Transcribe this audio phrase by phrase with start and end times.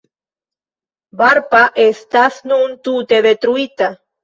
[1.21, 3.95] Barpa estas nun tute detruita.